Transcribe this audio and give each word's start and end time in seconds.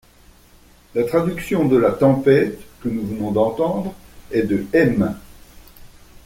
La 0.95 1.03
traduction 1.03 1.67
de 1.67 1.77
la 1.77 1.91
Tempête, 1.91 2.59
que 2.81 2.89
nous 2.89 3.05
venons 3.05 3.29
d'entendre, 3.31 3.93
est 4.31 4.41
de 4.41 4.65
M. 4.73 5.13